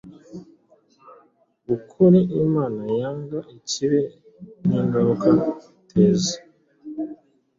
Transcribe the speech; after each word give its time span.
Ukuri 1.75 2.19
Imana 2.43 2.83
yanga 2.99 3.39
ibibi 3.83 4.01
n’ingaruka 4.67 5.27
biteza. 5.35 6.35